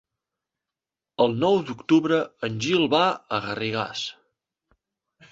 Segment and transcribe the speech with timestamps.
[1.25, 2.17] El nou d'octubre
[2.47, 3.01] en Gil va
[3.37, 4.07] a Garrigàs.